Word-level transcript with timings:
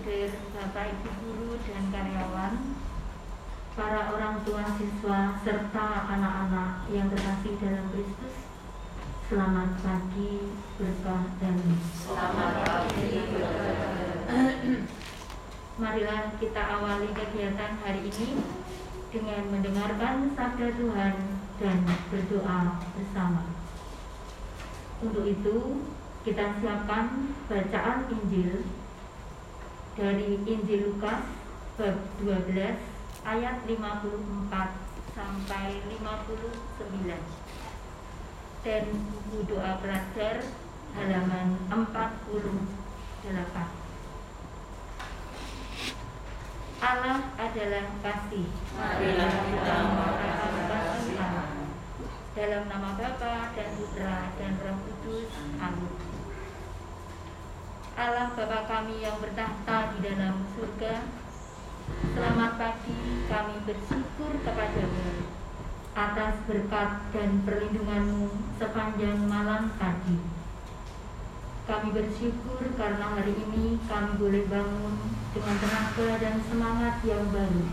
Bruder, 0.00 0.32
Bapak 0.56 0.96
Ibu 0.96 1.12
guru 1.20 1.60
dan 1.60 1.92
karyawan, 1.92 2.72
para 3.76 4.16
orang 4.16 4.40
tua 4.48 4.64
siswa 4.80 5.36
serta 5.44 5.88
anak-anak 6.08 6.88
yang 6.88 7.12
terkasih 7.12 7.60
dalam 7.60 7.84
Kristus. 7.92 8.48
Selamat 9.28 9.76
pagi, 9.84 10.56
berkah 10.80 11.24
dan 11.36 11.56
Selamat 12.00 12.52
pagi, 12.64 13.12
Marilah 15.76 16.32
kita 16.40 16.62
awali 16.80 17.12
kegiatan 17.12 17.72
hari 17.84 18.00
ini 18.08 18.40
dengan 19.12 19.52
mendengarkan 19.52 20.32
sabda 20.32 20.80
Tuhan 20.80 21.14
dan 21.60 21.76
berdoa 22.08 22.60
bersama. 22.96 23.52
Untuk 25.04 25.28
itu, 25.28 25.84
kita 26.24 26.56
siapkan 26.56 27.36
bacaan 27.52 28.08
Injil 28.08 28.79
dari 30.00 30.40
Injil 30.48 30.88
Lukas 30.88 31.28
bab 31.76 31.96
12 32.24 32.56
ayat 33.28 33.56
54 33.68 34.48
sampai 35.12 35.76
59 36.00 36.80
dan 38.64 38.84
buku 39.12 39.44
doa 39.44 39.76
pelajar 39.84 40.40
halaman 40.96 41.60
48. 41.68 42.08
Allah 46.80 47.20
adalah 47.36 47.86
kasih. 48.00 48.48
Marilah 48.72 49.32
kita 49.52 49.74
mengatakan 49.84 50.52
kasih 50.64 51.16
Allah. 51.20 51.48
Dalam 52.32 52.62
nama 52.72 52.96
Bapa 52.96 53.52
dan 53.52 53.68
Putra 53.76 54.32
dan 54.40 54.52
Roh 54.64 54.80
Kudus. 54.88 55.28
Amin. 55.60 56.09
Allah 58.00 58.32
Bapa 58.32 58.64
kami 58.64 59.04
yang 59.04 59.20
bertahta 59.20 59.92
di 59.92 60.08
dalam 60.08 60.40
surga, 60.56 61.04
selamat 62.16 62.52
pagi 62.56 62.96
kami 63.28 63.60
bersyukur 63.68 64.40
kepadamu 64.40 65.28
atas 65.92 66.40
berkat 66.48 67.12
dan 67.12 67.44
perlindunganmu 67.44 68.56
sepanjang 68.56 69.20
malam 69.28 69.68
tadi. 69.76 70.16
Kami 71.68 71.92
bersyukur 71.92 72.72
karena 72.80 73.20
hari 73.20 73.36
ini 73.36 73.76
kami 73.84 74.16
boleh 74.16 74.48
bangun 74.48 74.96
dengan 75.36 75.56
tenaga 75.60 76.08
dan 76.24 76.36
semangat 76.48 77.04
yang 77.04 77.28
baru. 77.28 77.68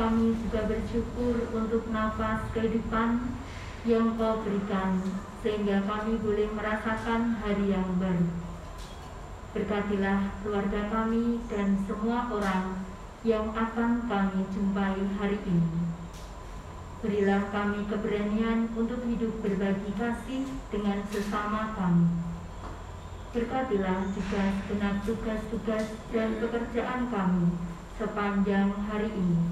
Kami 0.00 0.32
juga 0.48 0.64
bersyukur 0.64 1.36
untuk 1.52 1.92
nafas 1.92 2.40
kehidupan 2.56 3.36
yang 3.84 4.16
kau 4.16 4.40
berikan 4.40 4.96
sehingga 5.44 5.84
kami 5.84 6.16
boleh 6.24 6.48
merasakan 6.56 7.36
hari 7.44 7.76
yang 7.76 7.84
baru. 8.00 8.48
Berkatilah 9.48 10.44
keluarga 10.44 10.92
kami 10.92 11.40
dan 11.48 11.80
semua 11.88 12.28
orang 12.28 12.84
yang 13.24 13.48
akan 13.56 14.04
kami 14.04 14.44
jumpai 14.52 15.00
hari 15.16 15.40
ini. 15.48 15.88
Berilah 17.00 17.48
kami 17.48 17.86
keberanian 17.88 18.68
untuk 18.76 19.00
hidup 19.08 19.40
berbagi 19.40 19.94
kasih 19.96 20.44
dengan 20.68 21.00
sesama 21.08 21.72
kami. 21.78 22.12
Berkatilah 23.32 24.12
juga 24.12 24.42
segenap 24.66 24.96
tugas-tugas 25.06 25.84
dan 26.12 26.28
pekerjaan 26.42 27.08
kami 27.08 27.54
sepanjang 27.96 28.72
hari 28.84 29.10
ini, 29.16 29.48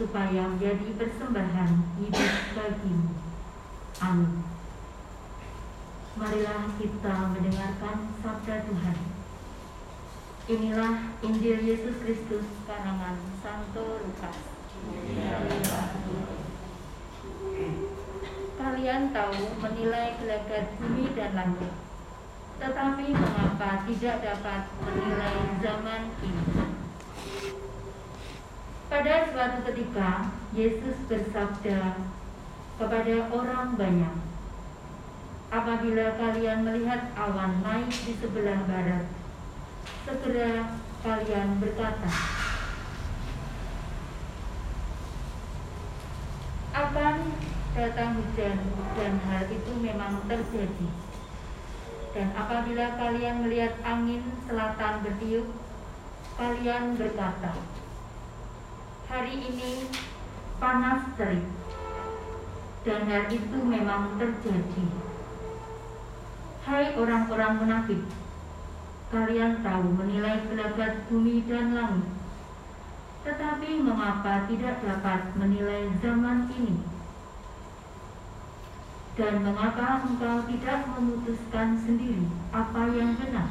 supaya 0.00 0.50
menjadi 0.50 0.98
persembahan 0.98 1.72
hidup 2.02 2.32
bagimu. 2.58 3.10
Amin. 4.02 4.32
Marilah 6.18 6.62
kita 6.78 7.14
mendengarkan 7.36 7.96
sabda 8.18 8.66
Tuhan. 8.66 9.17
Inilah 10.48 11.12
Injil 11.20 11.60
Yesus 11.60 12.00
Kristus 12.00 12.48
karangan 12.64 13.20
Santo 13.44 14.00
Lukas. 14.00 14.48
Kalian 18.56 19.12
tahu 19.12 19.44
menilai 19.60 20.16
gelagat 20.16 20.72
bumi 20.80 21.12
dan 21.12 21.36
langit, 21.36 21.68
tetapi 22.64 23.12
mengapa 23.12 23.84
tidak 23.84 24.16
dapat 24.24 24.62
menilai 24.88 25.36
zaman 25.60 26.02
ini? 26.24 26.44
Pada 28.88 29.28
suatu 29.28 29.58
ketika, 29.68 30.32
Yesus 30.56 30.96
bersabda 31.12 32.08
kepada 32.80 33.16
orang 33.36 33.76
banyak, 33.76 34.16
"Apabila 35.52 36.16
kalian 36.16 36.64
melihat 36.64 37.12
awan 37.20 37.60
naik 37.60 37.92
di 37.92 38.16
sebelah 38.16 38.64
barat, 38.64 39.17
segera 40.06 40.80
kalian 41.04 41.48
berkata, 41.62 42.10
akan 46.74 47.16
datang 47.74 48.10
hujan 48.18 48.58
dan 48.98 49.14
hal 49.28 49.44
itu 49.50 49.72
memang 49.78 50.22
terjadi. 50.26 50.88
Dan 52.16 52.34
apabila 52.34 52.98
kalian 52.98 53.46
melihat 53.46 53.78
angin 53.84 54.24
selatan 54.48 55.04
bertiup, 55.04 55.46
kalian 56.34 56.98
berkata, 56.98 57.52
hari 59.06 59.38
ini 59.38 59.86
panas 60.58 61.14
terik. 61.14 61.46
Dan 62.86 63.04
hal 63.10 63.28
itu 63.28 63.58
memang 63.60 64.16
terjadi. 64.16 64.86
Hai 66.64 66.96
orang-orang 66.96 67.52
munafik, 67.60 68.00
kalian 69.08 69.64
tahu 69.64 69.88
menilai 69.96 70.44
gelagat 70.52 71.08
bumi 71.08 71.40
dan 71.48 71.72
langit. 71.72 72.08
Tetapi 73.24 73.80
mengapa 73.80 74.44
tidak 74.48 74.84
dapat 74.84 75.32
menilai 75.32 75.88
zaman 76.04 76.52
ini? 76.52 76.76
Dan 79.16 79.42
mengapa 79.42 80.06
engkau 80.06 80.46
tidak 80.46 80.86
memutuskan 80.94 81.74
sendiri 81.82 82.28
apa 82.54 82.82
yang 82.94 83.18
benar? 83.18 83.50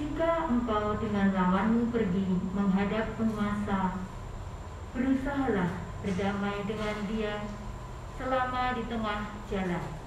Jika 0.00 0.48
engkau 0.48 0.96
dengan 0.96 1.30
lawanmu 1.30 1.92
pergi 1.92 2.40
menghadap 2.56 3.14
penguasa, 3.20 4.00
berusahalah 4.96 5.70
berdamai 6.00 6.64
dengan 6.64 6.96
dia 7.06 7.44
selama 8.16 8.74
di 8.74 8.82
tengah 8.88 9.20
jalan. 9.52 9.99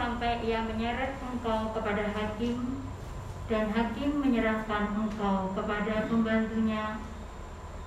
Sampai 0.00 0.40
ia 0.48 0.64
menyeret 0.64 1.20
engkau 1.20 1.76
kepada 1.76 2.08
hakim 2.16 2.88
dan 3.52 3.68
hakim 3.68 4.24
menyerahkan 4.24 4.96
engkau 4.96 5.52
kepada 5.52 6.08
pembantunya 6.08 6.96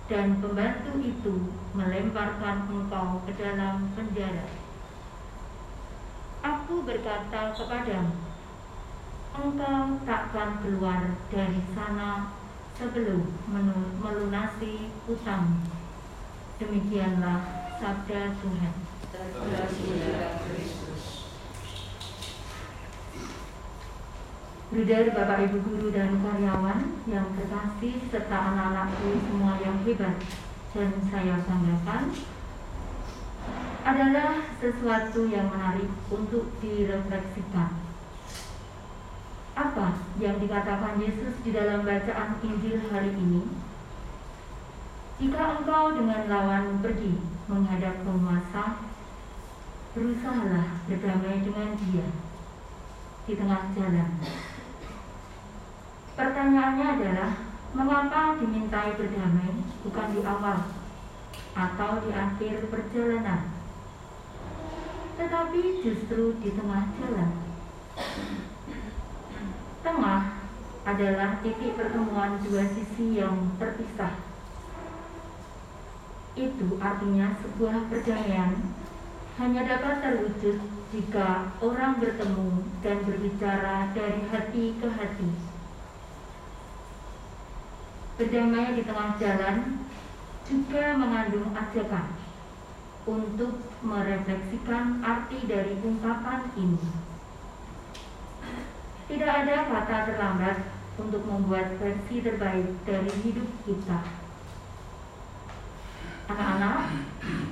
dan 0.06 0.38
pembantu 0.38 0.94
itu 1.02 1.50
melemparkan 1.74 2.70
engkau 2.70 3.18
ke 3.26 3.34
dalam 3.34 3.90
penjara. 3.98 4.46
Aku 6.46 6.86
berkata 6.86 7.58
kepadamu, 7.58 8.14
engkau 9.34 9.98
takkan 10.06 10.62
keluar 10.62 11.18
dari 11.34 11.66
sana 11.74 12.30
sebelum 12.78 13.26
melunasi 13.98 14.94
utang. 15.10 15.66
Demikianlah 16.62 17.74
sabda 17.82 18.38
Tuhan. 18.38 18.74
Bruder, 24.74 25.14
Bapak 25.14 25.38
Ibu 25.46 25.70
guru 25.70 25.94
dan 25.94 26.18
karyawan 26.18 27.06
yang 27.06 27.30
terkasih 27.38 27.94
serta 28.10 28.34
anak-anakku 28.34 29.22
semua 29.30 29.62
yang 29.62 29.78
hebat 29.86 30.18
dan 30.74 30.90
saya 31.14 31.38
banggakan 31.46 32.10
adalah 33.86 34.42
sesuatu 34.58 35.30
yang 35.30 35.54
menarik 35.54 35.94
untuk 36.10 36.50
direfleksikan. 36.58 37.70
Apa 39.54 39.94
yang 40.18 40.42
dikatakan 40.42 40.98
Yesus 40.98 41.38
di 41.46 41.54
dalam 41.54 41.86
bacaan 41.86 42.42
Injil 42.42 42.82
hari 42.90 43.14
ini? 43.14 43.46
Jika 45.22 45.62
engkau 45.62 45.94
dengan 46.02 46.26
lawan 46.26 46.82
pergi 46.82 47.22
menghadap 47.46 48.02
penguasa, 48.02 48.82
berusahalah 49.94 50.82
berdamai 50.90 51.46
dengan 51.46 51.78
dia 51.78 52.10
di 53.30 53.34
tengah 53.38 53.70
jalan. 53.78 54.10
Pertanyaannya 56.14 56.88
adalah, 56.94 57.32
mengapa 57.74 58.38
dimintai 58.38 58.94
berdamai 58.94 59.50
bukan 59.82 60.08
di 60.14 60.22
awal 60.22 60.70
atau 61.58 61.92
di 62.06 62.14
akhir 62.14 62.70
perjalanan, 62.70 63.50
tetapi 65.18 65.82
justru 65.82 66.38
di 66.38 66.54
tengah 66.54 66.86
jalan? 67.02 67.32
Tengah 69.82 70.22
adalah 70.86 71.42
titik 71.42 71.74
pertemuan 71.74 72.38
dua 72.46 72.64
sisi 72.70 73.18
yang 73.18 73.58
terpisah. 73.58 74.14
Itu 76.38 76.78
artinya 76.78 77.34
sebuah 77.42 77.90
perdamaian 77.90 78.54
hanya 79.42 79.62
dapat 79.66 79.98
terwujud 80.06 80.62
jika 80.94 81.58
orang 81.58 81.98
bertemu 81.98 82.70
dan 82.86 83.02
berbicara 83.02 83.90
dari 83.98 84.22
hati 84.30 84.78
ke 84.78 84.88
hati. 84.94 85.30
Berdamai 88.14 88.78
di 88.78 88.86
tengah 88.86 89.18
jalan 89.18 89.82
juga 90.46 90.86
mengandung 91.02 91.50
ajakan 91.50 92.14
untuk 93.10 93.58
merefleksikan 93.82 95.02
arti 95.02 95.40
dari 95.50 95.74
ungkapan 95.82 96.46
ini. 96.54 96.84
Tidak 99.10 99.32
ada 99.34 99.56
kata 99.66 99.98
terlambat 100.14 100.58
untuk 101.02 101.26
membuat 101.26 101.74
versi 101.82 102.22
terbaik 102.22 102.86
dari 102.86 103.12
hidup 103.26 103.50
kita. 103.66 104.00
Anak-anak, 106.30 106.80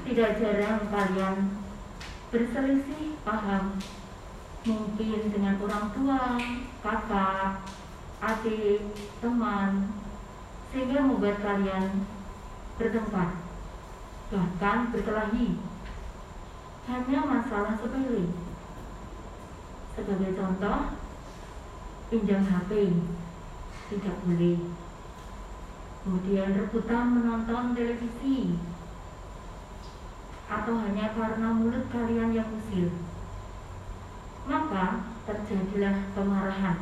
tidak 0.05 0.31
jarang 0.39 0.79
kalian 0.93 1.35
berselisih 2.31 3.19
paham 3.27 3.81
mungkin 4.63 5.21
dengan 5.33 5.57
orang 5.59 5.85
tua, 5.91 6.23
kakak, 6.79 7.65
adik, 8.23 8.93
teman, 9.19 10.00
sehingga 10.71 11.03
membuat 11.03 11.43
kalian 11.43 12.07
bertempat, 12.79 13.29
bahkan 14.31 14.77
berkelahi. 14.95 15.59
Hanya 16.87 17.19
masalah 17.27 17.77
sepele. 17.77 18.31
Sebagai 19.93 20.31
contoh, 20.33 20.79
pinjam 22.09 22.41
HP 22.47 22.95
tidak 23.91 24.15
boleh. 24.23 24.59
Kemudian 26.01 26.57
rebutan 26.57 27.05
menonton 27.13 27.77
televisi 27.77 28.57
atau 30.49 30.73
hanya 30.83 31.13
karena 31.13 31.47
mulut 31.53 31.85
kalian 31.93 32.33
yang 32.33 32.49
usil. 32.57 32.89
Maka 34.49 35.13
terjadilah 35.29 36.11
kemarahan 36.17 36.81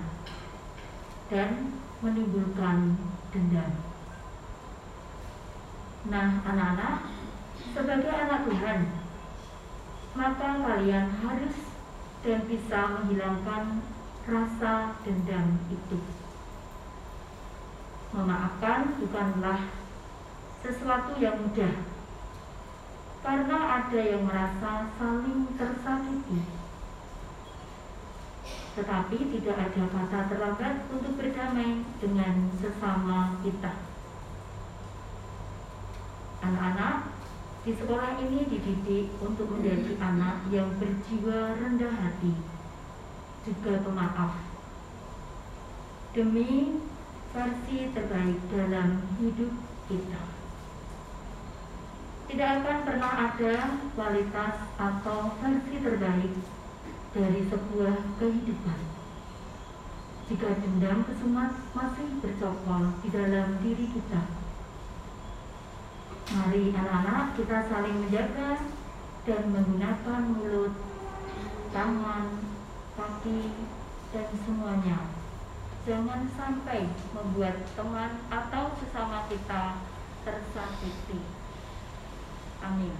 dan 1.27 1.75
menimbulkan 1.99 2.95
dendam. 3.29 3.71
Nah, 6.09 6.41
anak-anak, 6.47 6.95
sebagai 7.75 8.13
anak 8.13 8.41
Tuhan, 8.49 8.79
maka 10.17 10.49
kalian 10.65 11.07
harus 11.21 11.55
dan 12.19 12.39
bisa 12.49 12.79
menghilangkan 12.99 13.85
rasa 14.25 14.97
dendam 15.05 15.61
itu. 15.69 15.99
Memaafkan 18.09 18.97
bukanlah 18.97 19.69
sesuatu 20.65 21.13
yang 21.21 21.37
mudah, 21.39 21.75
karena 23.21 23.57
ada 23.79 24.01
yang 24.01 24.25
merasa 24.25 24.89
saling 24.97 25.53
tersakiti. 25.55 26.39
Tetapi 28.75 29.17
tidak 29.37 29.57
ada 29.59 29.83
kata 29.87 30.19
terlambat 30.31 30.75
berdamai 31.59 31.83
dengan 31.99 32.35
sesama 32.55 33.35
kita. 33.43 33.73
Anak-anak 36.39 37.11
di 37.67 37.75
sekolah 37.75 38.15
ini 38.23 38.47
dididik 38.47 39.11
untuk 39.19 39.51
menjadi 39.51 39.99
anak 39.99 40.47
yang 40.55 40.71
berjiwa 40.79 41.59
rendah 41.59 41.91
hati, 41.99 42.31
juga 43.43 43.83
pemaaf. 43.83 44.39
Demi 46.15 46.79
versi 47.35 47.91
terbaik 47.91 48.39
dalam 48.55 49.03
hidup 49.19 49.51
kita. 49.91 50.21
Tidak 52.29 52.49
akan 52.63 52.77
pernah 52.87 53.13
ada 53.27 53.55
kualitas 53.99 54.55
atau 54.79 55.35
versi 55.43 55.75
terbaik 55.83 56.33
dari 57.11 57.41
sebuah 57.51 57.95
kehidupan. 58.15 58.98
Jika 60.29 60.61
dendam 60.61 61.01
kesumat 61.09 61.57
masih 61.73 62.21
bercokol 62.21 62.93
di 63.01 63.09
dalam 63.09 63.57
diri 63.65 63.89
kita. 63.89 64.29
Mari 66.29 66.69
anak-anak 66.69 67.33
kita 67.33 67.65
saling 67.65 67.97
menjaga 68.05 68.61
dan 69.25 69.41
menggunakan 69.49 70.21
mulut, 70.29 70.77
tangan, 71.73 72.45
kaki, 72.93 73.41
dan 74.13 74.29
semuanya. 74.45 75.09
Jangan 75.89 76.29
sampai 76.37 76.85
membuat 77.17 77.65
teman 77.73 78.21
atau 78.29 78.77
sesama 78.77 79.25
kita 79.33 79.81
tersakiti. 80.21 81.25
Amin. 82.61 82.93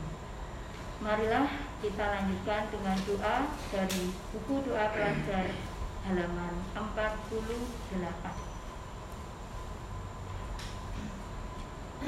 Marilah 1.06 1.46
kita 1.86 2.06
lanjutkan 2.10 2.74
dengan 2.74 2.98
doa 3.06 3.38
dari 3.70 4.18
buku 4.34 4.66
doa 4.66 4.90
pelajar 4.90 5.54
halaman 6.10 6.66
48. 6.74 7.38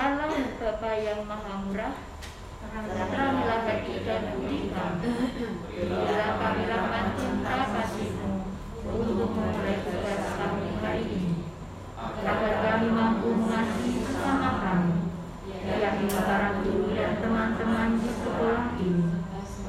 Allah 0.02 0.34
Bapa 0.58 0.92
yang 0.98 1.22
Maha 1.30 1.62
Murah, 1.62 1.94
teranglah 2.66 3.62
budi 3.62 4.74
kami. 4.74 5.10
Berilah 5.70 6.34
kami 6.42 6.62
rahmat 6.66 7.06
cinta 7.14 7.58
kasihmu 7.70 8.42
untuk 8.90 9.38
memulai 9.38 9.86
tugas 9.86 10.26
kami 10.34 10.82
hari 10.82 11.06
ini, 11.06 11.46
agar 12.02 12.54
kami 12.58 12.88
mampu 12.90 13.30
mengasihi 13.38 14.02
bersama 14.02 14.50
kami 14.66 14.98
yakni 15.62 16.10
para 16.10 16.58
guru 16.58 16.90
dan 16.98 17.22
teman-teman 17.22 18.02
di 18.02 18.10
sekolah 18.10 18.66
ini, 18.82 19.14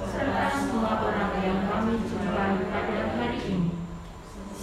serta 0.08 0.46
semua 0.56 1.05
orang 1.05 1.37
yang 1.44 1.69
kami 1.69 2.00
jumpai 2.08 2.64
pada 2.73 3.00
hari 3.12 3.40
ini. 3.44 3.70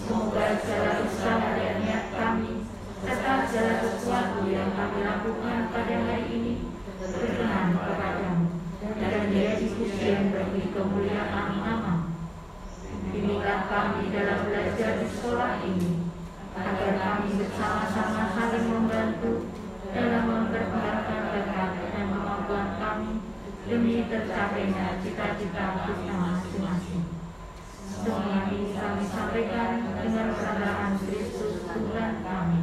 Semoga 0.10 0.58
segala 0.58 1.06
usaha 1.06 1.54
dan 1.54 1.86
niat 1.86 2.06
kami, 2.18 2.66
serta 3.06 3.46
segala 3.46 3.74
sesuatu 3.78 4.42
yang 4.50 4.74
kami 4.74 5.06
lakukan 5.06 5.70
pada 5.70 5.96
hari 6.02 6.26
ini, 6.34 6.54
berkenan 6.98 7.78
kepadamu, 7.78 8.46
dan 8.82 9.14
menjadi 9.30 9.68
pujian 9.70 10.34
bagi 10.34 10.64
kemuliaan 10.74 11.48
nama. 11.62 12.10
Inilah 13.14 13.62
kami 13.70 14.10
dalam 14.10 14.40
belajar 14.50 14.92
di 14.98 15.08
sekolah 15.14 15.62
ini, 15.62 16.10
agar 16.58 16.94
kami 16.98 17.30
bersama-sama 17.38 18.34
saling 18.34 18.66
membantu 18.66 19.34
dalam 19.94 20.24
memperkembangkan 20.26 21.22
bakat 21.38 21.70
dan 21.94 22.06
kemampuan 22.10 22.68
kami 22.82 23.12
demi 23.70 23.99
tercapainya 24.10 24.98
cita-cita 25.06 25.86
kita 25.86 26.18
masing-masing. 26.18 27.06
Semua 27.86 28.50
ini 28.50 28.74
kami 28.74 29.06
sampaikan 29.06 29.86
dengan 30.02 30.34
perasaan 30.34 30.98
Kristus 30.98 31.62
Tuhan 31.70 32.26
kami. 32.26 32.60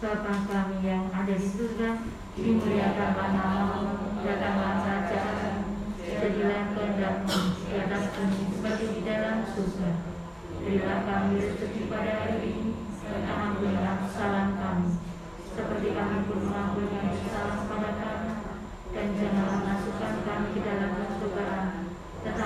Bapa 0.00 0.34
kami 0.48 0.76
yang 0.80 1.12
ada 1.12 1.34
di 1.36 1.44
surga, 1.44 2.08
dimuliakanlah 2.40 3.28
namamu, 3.36 4.16
datanglah 4.24 4.80
kerajaan, 4.80 5.76
jadilah 6.00 6.62
kehendakmu 6.72 7.38
di 7.68 7.72
atas 7.76 8.04
bumi 8.16 8.40
seperti 8.48 8.84
di 8.88 9.00
dalam 9.04 9.44
surga. 9.44 9.90
Berilah 10.64 11.00
kami 11.04 11.36
rezeki 11.36 11.82
pada 11.92 12.12
hari 12.24 12.48
ini, 12.48 12.72
dan 13.04 13.22
ampunilah 13.28 13.96
kesalahan 14.08 14.56
kami, 14.56 14.88
seperti 15.52 15.88
kami 15.92 16.16
pun 16.24 16.38
mengampuni 16.48 16.96
yang 16.96 17.08
bersalah 17.12 17.60
pada 17.68 17.90
kami 17.98 18.28
dan 18.98 19.14
janganlah 19.14 19.60
masukkan 19.68 20.14
kami 20.24 20.48
ke 20.56 20.60
dalam 20.64 20.90
pencobaan 20.96 21.66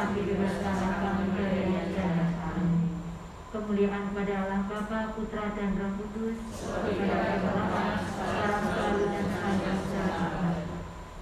dari 0.02 1.62
yang 1.70 1.88
jahat 1.94 2.30
Amin. 2.42 2.90
Kemuliaan 3.54 4.10
kepada 4.10 4.34
Allah 4.42 4.60
Bapa, 4.66 5.14
Putra 5.14 5.54
dan 5.54 5.78
Roh 5.78 5.94
Kudus, 5.94 6.38
pada 6.58 7.38
permulaan, 7.38 7.98
sekarang 8.10 8.62
selalu 8.66 9.04
dan 9.14 9.26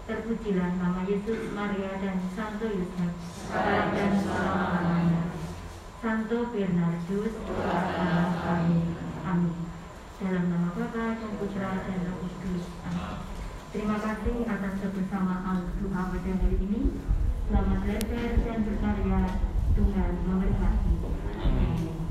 Terpujilah 0.09 0.71
nama 0.81 1.01
Yesus, 1.05 1.53
Maria 1.53 1.93
dan 2.01 2.25
Santo 2.33 2.67
Yusuf, 2.73 3.13
sekarang 3.21 3.93
dan 3.93 4.13
selama-lamanya. 4.17 5.23
Santo 6.01 6.39
Bernardus, 6.49 7.35
kami. 8.41 8.79
Amin. 9.29 9.55
Dalam 10.25 10.45
nama 10.49 10.69
Bapa 10.73 11.05
dan 11.21 11.33
Putra 11.37 11.85
dan 11.85 11.99
Roh 12.09 12.17
Kudus. 12.25 12.65
Amin. 12.89 13.29
Terima 13.77 13.97
kasih 14.01 14.49
atas 14.49 14.75
kebersamaan 14.81 15.69
doa 15.85 16.03
pada 16.17 16.33
hari 16.33 16.59
ini. 16.65 16.97
Selamat 17.51 17.83
belajar 17.83 18.31
dan 18.47 18.63
berkarya. 18.63 19.23
Tuhan 19.75 20.13
memberkati. 20.23 20.95
Amin. 21.43 22.10